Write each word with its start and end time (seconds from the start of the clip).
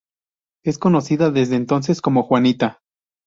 Es 0.65 0.79
conocida, 0.79 1.29
desde 1.29 1.57
entonces, 1.57 2.01
como 2.01 2.23
"Juanita". 2.23 2.79